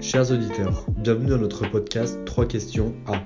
[0.00, 3.24] Chers auditeurs, bienvenue dans notre podcast 3 questions à.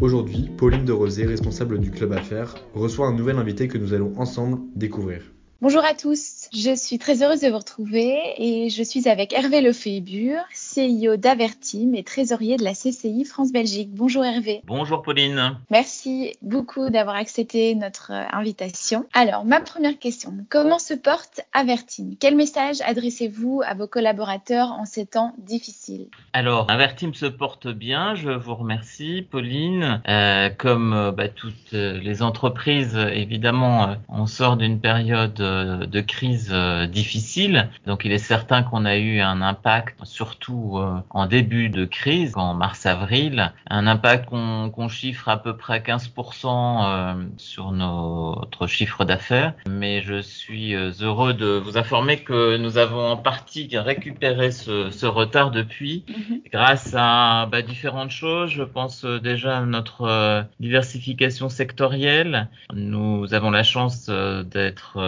[0.00, 4.12] Aujourd'hui, Pauline de Rosé, responsable du club Affaires, reçoit un nouvel invité que nous allons
[4.18, 5.22] ensemble découvrir.
[5.60, 9.60] Bonjour à tous, je suis très heureuse de vous retrouver et je suis avec Hervé
[9.60, 13.90] Lefebvre, CIO d'Avertim et trésorier de la CCI France-Belgique.
[13.92, 14.62] Bonjour Hervé.
[14.66, 15.58] Bonjour Pauline.
[15.70, 19.06] Merci beaucoup d'avoir accepté notre invitation.
[19.12, 24.84] Alors, ma première question, comment se porte Avertim Quel message adressez-vous à vos collaborateurs en
[24.84, 26.08] ces temps difficiles?
[26.32, 30.00] Alors, Avertim se porte bien, je vous remercie Pauline.
[30.08, 36.37] Euh, comme euh, bah, toutes les entreprises, évidemment, euh, on sort d'une période de crise
[36.50, 37.68] euh, difficile.
[37.86, 42.32] Donc il est certain qu'on a eu un impact, surtout euh, en début de crise,
[42.36, 49.54] en mars-avril, un impact qu'on chiffre à peu près 15% euh, sur notre chiffre d'affaires.
[49.68, 55.06] Mais je suis heureux de vous informer que nous avons en partie récupéré ce, ce
[55.06, 56.40] retard depuis, mhm.
[56.52, 58.50] grâce à bah, différentes choses.
[58.50, 62.48] Je pense déjà à notre diversification sectorielle.
[62.72, 64.98] Nous avons la chance d'être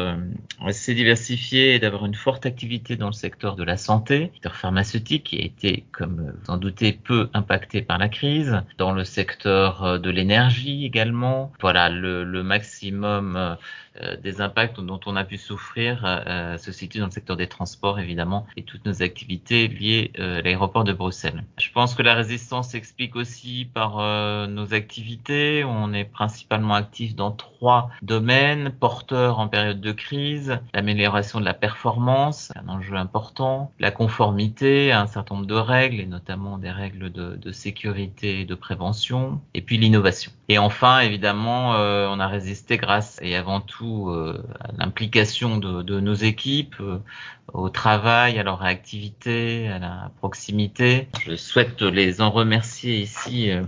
[0.64, 0.94] assez
[1.52, 5.38] et d'avoir une forte activité dans le secteur de la santé, le secteur pharmaceutique qui
[5.38, 9.98] a été, comme vous en doutez, peu impacté par la crise, dans le secteur euh,
[9.98, 11.52] de l'énergie également.
[11.60, 13.54] Voilà, le, maximum euh,
[14.22, 17.98] des impacts dont on a pu souffrir euh, se situe dans le secteur des transports
[17.98, 21.44] évidemment et toutes nos activités liées euh, à l'aéroport de Bruxelles.
[21.58, 23.98] Je pense que la résistance s'explique aussi par
[24.48, 25.64] nos activités.
[25.64, 31.54] On est principalement actif dans trois domaines porteurs en période de crise, l'amélioration de la
[31.54, 36.70] performance, un enjeu important, la conformité à un certain nombre de règles et notamment des
[36.70, 40.32] règles de, de sécurité et de prévention, et puis l'innovation.
[40.50, 44.42] Et enfin, évidemment, on a résisté grâce et avant tout euh,
[44.76, 46.98] l'implication de, de, nos équipes euh,
[47.52, 51.06] au travail, à leur réactivité, à la proximité.
[51.24, 53.62] Je souhaite les en remercier ici euh,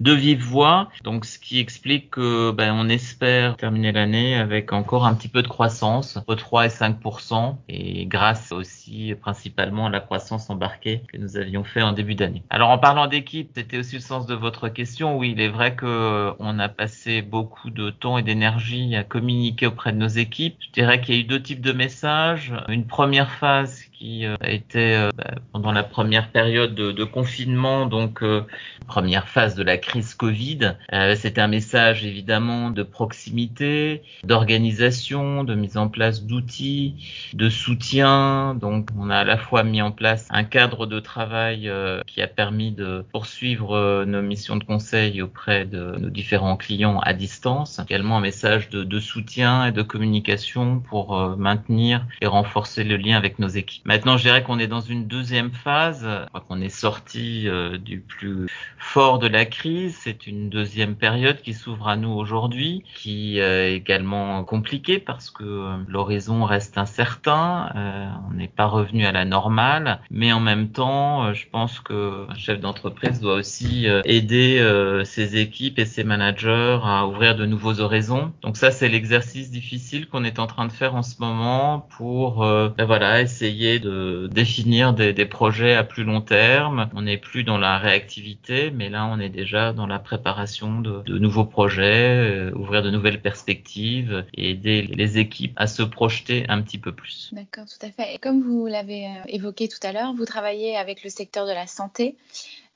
[0.00, 0.88] de vive voix.
[1.02, 5.42] Donc, ce qui explique que ben, on espère terminer l'année avec encore un petit peu
[5.42, 11.16] de croissance, entre 3 et 5% et grâce aussi principalement à la croissance embarquée que
[11.18, 12.42] nous avions fait en début d'année.
[12.50, 15.16] Alors, en parlant d'équipe, c'était aussi le sens de votre question.
[15.16, 19.66] Oui, il est vrai que on a passé beaucoup de temps et d'énergie à communiquer
[19.66, 20.56] auprès de nos équipes.
[20.60, 22.52] Je dirais qu'il y a eu deux types de messages.
[22.68, 27.86] Une première phase qui euh, été euh, bah, pendant la première période de, de confinement,
[27.86, 28.42] donc euh,
[28.86, 30.76] première phase de la crise Covid.
[31.16, 38.54] C'était un message évidemment de proximité, d'organisation, de mise en place d'outils, de soutien.
[38.54, 41.70] Donc on a à la fois mis en place un cadre de travail
[42.06, 47.14] qui a permis de poursuivre nos missions de conseil auprès de nos différents clients à
[47.14, 47.80] distance.
[47.88, 53.16] Également un message de, de soutien et de communication pour maintenir et renforcer le lien
[53.16, 53.83] avec nos équipes.
[53.86, 56.08] Maintenant, je dirais qu'on est dans une deuxième phase.
[56.48, 58.46] qu'on est sorti euh, du plus
[58.78, 59.98] fort de la crise.
[60.00, 65.30] C'est une deuxième période qui s'ouvre à nous aujourd'hui, qui euh, est également compliquée parce
[65.30, 67.70] que euh, l'horizon reste incertain.
[68.30, 72.34] on n'est pas revenu à la normale, mais en même temps, je pense que un
[72.36, 74.62] chef d'entreprise doit aussi aider
[75.04, 78.32] ses équipes et ses managers à ouvrir de nouveaux horizons.
[78.42, 82.40] Donc ça, c'est l'exercice difficile qu'on est en train de faire en ce moment pour,
[82.40, 86.88] ben voilà, essayer de définir des, projets à plus long terme.
[86.94, 91.02] On n'est plus dans la réactivité, mais là, on est déjà dans la préparation de,
[91.02, 96.44] de nouveaux projets, euh, ouvrir de nouvelles perspectives et aider les équipes à se projeter
[96.48, 97.30] un petit peu plus.
[97.32, 98.14] D'accord, tout à fait.
[98.14, 101.52] Et comme vous l'avez euh, évoqué tout à l'heure, vous travaillez avec le secteur de
[101.52, 102.16] la santé.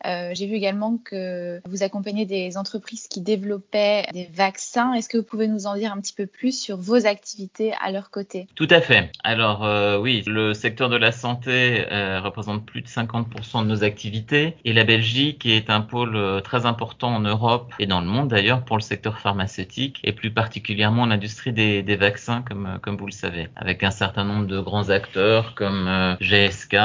[0.07, 4.93] Euh, j'ai vu également que vous accompagnez des entreprises qui développaient des vaccins.
[4.93, 7.91] Est-ce que vous pouvez nous en dire un petit peu plus sur vos activités à
[7.91, 8.47] leur côté?
[8.55, 9.11] Tout à fait.
[9.25, 13.85] Alors euh, oui, le secteur de la santé euh, représente plus de 50% de nos
[13.85, 18.07] activités et la Belgique est un pôle euh, très important en Europe et dans le
[18.07, 22.97] monde d'ailleurs pour le secteur pharmaceutique et plus particulièrement l'industrie des, des, vaccins comme, comme
[22.97, 26.77] vous le savez, avec un certain nombre de grands acteurs comme GSK,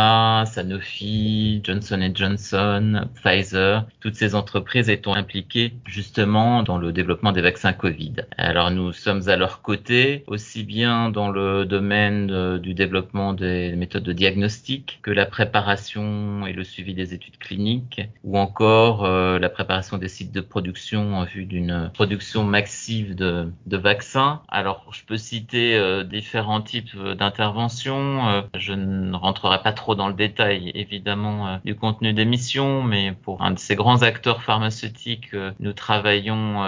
[0.48, 7.74] Sanofi, Johnson Johnson, Pfizer, toutes ces entreprises étant impliquées justement dans le développement des vaccins
[7.74, 8.14] Covid?
[8.38, 14.04] Alors nous sommes à leur côté, aussi bien dans le domaine du développement des méthodes
[14.04, 19.50] de diagnostic que la préparation et le suivi des études cliniques, ou encore euh, la
[19.50, 24.42] préparation des sites de production en vue d'une production massive de, vaccins.
[24.48, 28.28] Alors je peux citer euh, différents types d'interventions.
[28.28, 33.12] Euh, je ne rentrerai pas trop dans le détail évidemment du contenu des missions, mais
[33.12, 36.62] pour un de ces grands acteurs pharmaceutiques, nous travaillons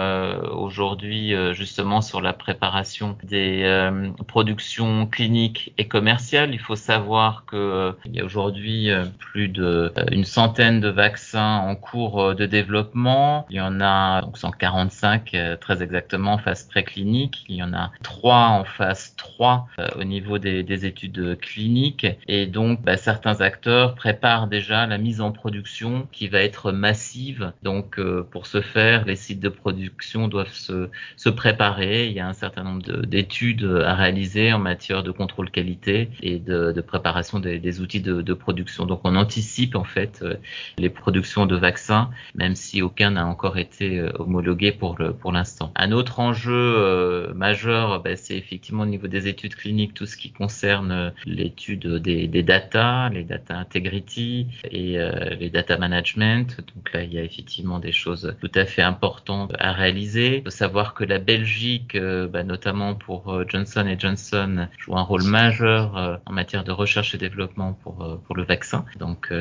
[0.50, 3.88] aujourd'hui justement sur la préparation des
[4.26, 6.52] productions cliniques et commerciales.
[6.52, 12.34] Il faut savoir que il y a aujourd'hui plus d'une centaine de vaccins en cours
[12.34, 13.46] de développement.
[13.48, 17.44] Il y en a donc 145 très exactement en phase préclinique.
[17.48, 22.46] Il y en a trois en phase 3 au niveau des, des études cliniques et
[22.46, 27.52] donc bah, certains acteurs préparent déjà la mise en production qui va être massive.
[27.62, 32.06] Donc euh, pour ce faire, les sites de production doivent se, se préparer.
[32.06, 36.38] Il y a un certain nombre d'études à réaliser en matière de contrôle qualité et
[36.38, 38.86] de, de préparation des, des outils de, de, production.
[38.86, 40.34] Donc on anticipe en fait euh,
[40.78, 45.32] les productions de vaccins, même si aucun n'a encore été euh, homologué pour le pour
[45.32, 45.72] l'instant.
[45.76, 50.30] Un autre enjeu majeur, bah, c'est effectivement au niveau des études cliniques tout ce qui
[50.30, 56.05] concerne l'étude des, des data, les data integrity et euh, les data management.
[56.16, 60.38] Donc là, il y a effectivement des choses tout à fait importantes à réaliser.
[60.38, 65.02] Il faut savoir que la Belgique, euh, bah, notamment pour euh, Johnson Johnson, joue un
[65.02, 68.84] rôle majeur en matière de recherche et développement pour pour le vaccin.
[68.98, 69.32] Donc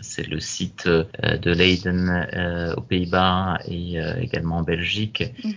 [0.00, 5.52] c'est le site de Leiden aux Pays-Bas et également en Belgique mhm.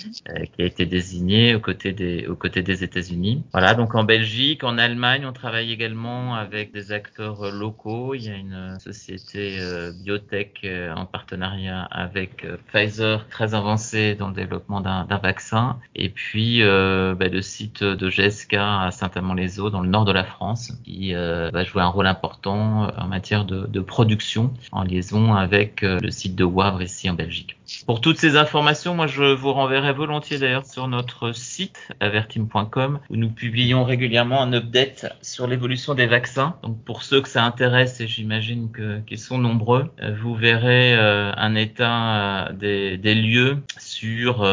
[0.45, 3.44] qui a été désigné aux côtés des aux côtés des États-Unis.
[3.51, 8.15] Voilà, donc en Belgique, en Allemagne, on travaille également avec des acteurs locaux.
[8.15, 14.15] Il y a une société euh, biotech euh, en partenariat avec euh, Pfizer, très avancée
[14.15, 15.79] dans le développement d'un vaccin.
[15.95, 20.73] Et puis bah, le site de GSK à Saint-Amand-les-Eaux, dans le nord de la France,
[20.83, 26.35] qui va jouer un rôle important en matière de, production en liaison avec le site
[26.35, 27.57] de Wavre ici en Belgique.
[27.85, 33.15] Pour toutes ces informations, moi je vous renverrai volontiers d'ailleurs sur notre site avertim.com où
[33.15, 36.55] nous publions régulièrement un update sur l'évolution des vaccins.
[36.63, 38.69] Donc pour ceux que ça intéresse, et j'imagine
[39.07, 44.45] qu'ils sont nombreux, euh, vous verrez euh, un état euh, des, des, lieux sur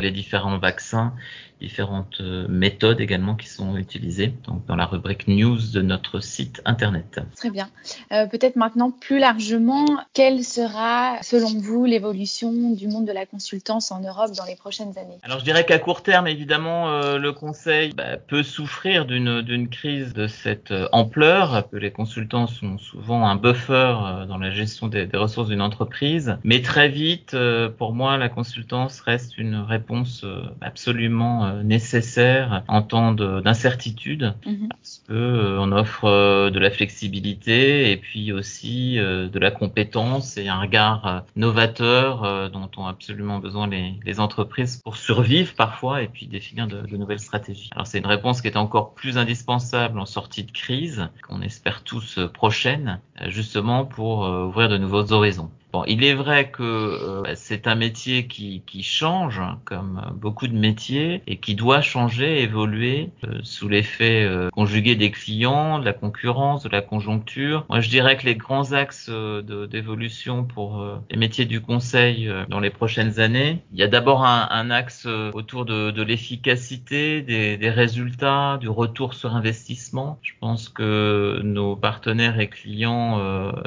[0.00, 1.14] les différents vaccins
[1.62, 6.60] différentes euh, méthodes également qui sont utilisées donc dans la rubrique news de notre site
[6.64, 7.20] internet.
[7.36, 7.68] Très bien.
[8.10, 13.92] Euh, Peut-être maintenant plus largement, quelle sera selon vous l'évolution du monde de la consultance
[13.92, 15.18] en Europe dans les prochaines années?
[15.22, 20.12] Alors je dirais qu'à court terme, évidemment, euh, le Conseil bah, peut souffrir d'une crise
[20.14, 25.16] de cette ampleur, que les consultants sont souvent un buffer dans la gestion des, des
[25.16, 26.36] ressources d'une entreprise.
[26.42, 27.36] Mais très vite,
[27.78, 30.24] pour moi, la consultance reste une réponse
[30.60, 34.68] absolument nécessaire en temps d'incertitude mhm.
[34.68, 40.36] parce que euh, on offre euh, de la flexibilité et puis aussi de la compétence
[40.36, 46.08] et un regard novateur dont ont absolument besoin les, les, entreprises pour survivre parfois et
[46.08, 47.70] puis définir de, de nouvelles stratégies.
[47.72, 51.82] Alors c'est une réponse qui est encore plus indispensable en sortie de crise, qu'on espère
[51.82, 55.50] tous prochaine, justement pour ouvrir de nouveaux horizons.
[55.72, 60.54] Bon, il est vrai que euh, c'est un métier qui, qui, change, comme beaucoup de
[60.54, 65.94] métiers, et qui doit changer, évoluer euh, sous l'effet euh, conjugué des clients, de la
[65.94, 67.64] concurrence, de la conjoncture.
[67.70, 72.70] Moi, je dirais que les grands axes d'évolution pour les métiers du conseil dans les
[72.70, 77.70] prochaines années, il y a d'abord un, un, axe autour de, de l'efficacité, des, des,
[77.70, 80.18] résultats, du retour sur investissement.
[80.22, 83.18] Je pense que nos partenaires et clients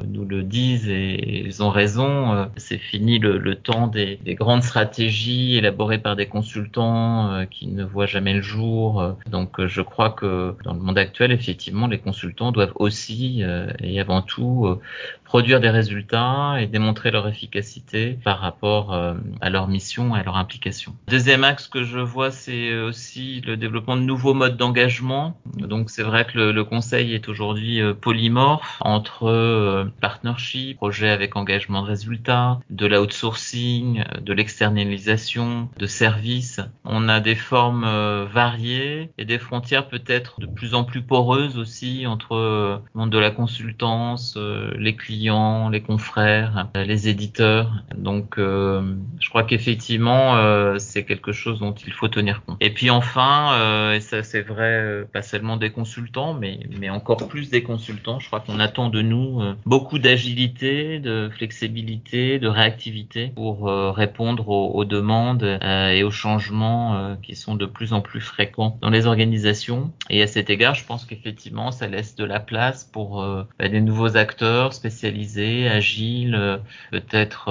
[0.07, 5.57] nous le disent et ils ont raison euh, c'est fini le, temps des, grandes stratégies
[5.57, 9.01] élaborées par des consultants euh, qui ne voient jamais le jour.
[9.01, 9.13] Euh.
[9.29, 13.43] Donc je crois que dans le monde actuel, effectivement, les consultants doivent aussi
[13.81, 14.79] et avant tout
[15.23, 20.37] produire des résultats et démontrer leur efficacité par rapport à leur mission et à leur
[20.37, 20.95] implication.
[21.07, 25.37] Deuxième axe que je vois, c'est aussi le développement de nouveaux modes d'engagement.
[25.57, 31.84] Donc c'est vrai que le, le, conseil est aujourd'hui polymorphe entre partnership, projet avec engagement
[31.85, 36.61] résultats, de l'outsourcing, de l'externalisation de services.
[36.83, 41.57] On a des formes euh, variées et des frontières peut-être de plus en plus poreuses
[41.57, 47.71] aussi entre euh, le monde de la consultance, euh, les clients, les confrères, les éditeurs.
[47.95, 52.57] Donc je crois qu'effectivement c'est quelque chose dont il faut tenir compte.
[52.59, 57.49] Et puis enfin, et ça c'est vrai pas seulement des consultants, mais, mais encore plus
[57.49, 63.67] des consultants, je crois qu'on attend de nous beaucoup d'agilité, de flexibilité de réactivité pour
[63.67, 68.21] euh, répondre aux, demandes euh, et aux changements euh, qui sont de plus en plus
[68.21, 69.91] fréquents dans les organisations.
[70.09, 73.25] Et à cet égard, je pense qu'effectivement, ça laisse de la place pour
[73.59, 76.59] bah, des nouveaux acteurs spécialisés agiles,
[76.91, 77.45] peut-être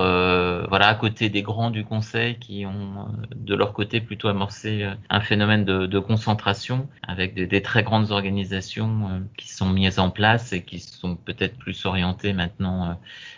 [0.69, 5.21] voilà à côté des grands du conseil qui ont de leur côté plutôt amorcé un
[5.21, 10.53] phénomène de, de concentration avec des, des, très grandes organisations qui sont mises en place
[10.53, 12.97] et qui sont peut-être plus orientées maintenant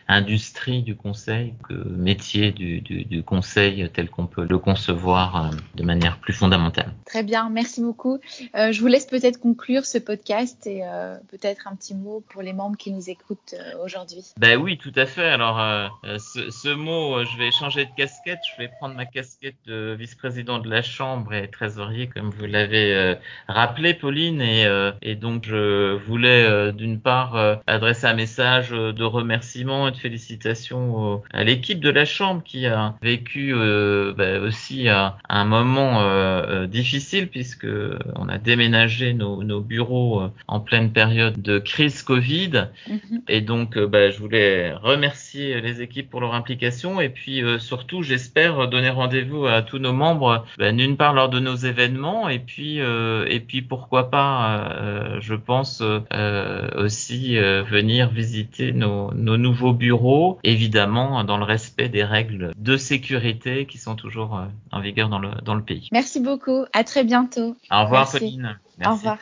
[0.09, 5.83] industrie du conseil que métier du, du, du conseil tel qu'on peut le concevoir de
[5.83, 6.93] manière plus fondamentale.
[7.05, 8.19] Très bien, merci beaucoup.
[8.55, 12.43] Euh, je vous laisse peut-être conclure ce podcast et euh, peut-être un petit mot pour
[12.43, 14.25] les membres qui nous écoutent euh, aujourd'hui.
[14.39, 15.27] Ben oui, tout à fait.
[15.27, 18.41] Alors, euh, ce, ce, mot, je vais changer de casquette.
[18.53, 23.17] Je vais prendre ma casquette de vice-président de la Chambre et trésorier, comme vous l'avez
[23.49, 24.41] rappelé, Pauline.
[24.41, 24.67] Et,
[25.03, 30.56] et, donc, je voulais d'une part adresser un message de remerciement et de félicitations
[31.33, 33.55] à l'équipe de la Chambre qui a vécu
[34.17, 37.67] ben aussi un moment difficile puisque
[38.15, 42.69] on a déménagé nos, nos bureaux euh, en pleine période de crise Covid.
[42.89, 43.21] Mm-hmm.
[43.29, 47.59] Et donc, euh, bah, je voulais remercier les équipes pour leur implication et puis euh,
[47.59, 52.29] surtout, j'espère donner rendez-vous à tous nos membres, bah, d'une part lors de nos événements
[52.29, 55.83] et puis et puis pourquoi pas, je pense
[56.77, 63.67] aussi venir visiter nos, nos nouveaux bureaux, évidemment dans le respect des règles de sécurité
[63.67, 64.41] qui sont toujours
[64.73, 65.89] en vigueur dans le dans le pays.
[65.93, 66.65] Merci beaucoup.
[66.73, 67.57] À très bientôt.
[67.71, 68.19] Au revoir, Merci.
[68.19, 68.59] Pauline.
[68.79, 68.91] Merci.
[68.91, 69.19] Au revoir.